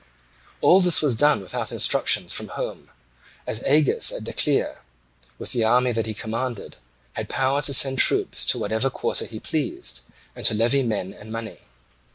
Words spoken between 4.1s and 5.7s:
at Decelea with the